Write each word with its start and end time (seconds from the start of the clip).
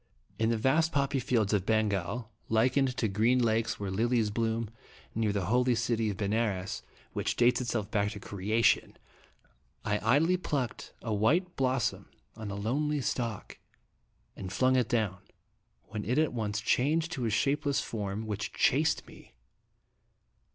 In 0.39 0.49
the 0.49 0.57
vast 0.57 0.91
poppy 0.91 1.19
fields 1.19 1.53
of 1.53 1.63
Bengal, 1.63 2.31
likened 2.49 2.97
to 2.97 3.07
green 3.07 3.37
lakes 3.37 3.79
where 3.79 3.91
lilies 3.91 4.31
bloom, 4.31 4.71
near 5.13 5.31
the 5.31 5.45
holy 5.45 5.75
city 5.75 6.09
of 6.09 6.17
Benares, 6.17 6.81
which 7.13 7.35
dates 7.35 7.61
itself 7.61 7.91
back 7.91 8.09
to 8.13 8.19
creation, 8.19 8.97
I 9.85 9.99
idly 9.99 10.37
plucked 10.37 10.91
a 11.03 11.13
white 11.13 11.55
blos 11.55 11.83
som 11.83 12.07
on 12.35 12.49
a 12.49 12.55
lonely 12.55 13.01
stalk, 13.01 13.59
and 14.35 14.51
flung 14.51 14.75
it 14.75 14.89
down, 14.89 15.19
when 15.83 16.03
it 16.03 16.17
at 16.17 16.33
once 16.33 16.61
changed 16.61 17.11
to 17.11 17.25
a 17.25 17.29
shapeless 17.29 17.79
form, 17.79 18.25
which 18.25 18.53
chased 18.53 19.05
me. 19.05 19.35